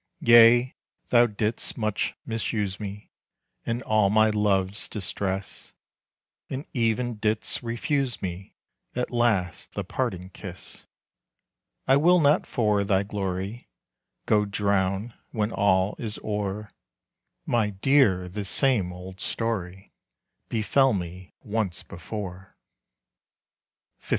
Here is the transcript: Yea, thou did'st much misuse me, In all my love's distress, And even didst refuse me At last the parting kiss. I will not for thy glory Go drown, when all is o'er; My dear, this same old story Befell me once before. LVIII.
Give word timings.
Yea, 0.21 0.73
thou 1.09 1.27
did'st 1.27 1.77
much 1.77 2.15
misuse 2.25 2.79
me, 2.79 3.11
In 3.67 3.83
all 3.83 4.09
my 4.09 4.31
love's 4.31 4.89
distress, 4.89 5.75
And 6.49 6.65
even 6.73 7.17
didst 7.17 7.61
refuse 7.61 8.19
me 8.19 8.55
At 8.95 9.11
last 9.11 9.73
the 9.73 9.83
parting 9.83 10.31
kiss. 10.31 10.87
I 11.87 11.97
will 11.97 12.19
not 12.19 12.47
for 12.47 12.83
thy 12.83 13.03
glory 13.03 13.69
Go 14.25 14.43
drown, 14.43 15.13
when 15.29 15.51
all 15.51 15.93
is 15.99 16.17
o'er; 16.23 16.71
My 17.45 17.69
dear, 17.69 18.27
this 18.27 18.49
same 18.49 18.91
old 18.91 19.19
story 19.21 19.93
Befell 20.49 20.93
me 20.93 21.35
once 21.43 21.83
before. 21.83 22.55
LVIII. 24.01 24.09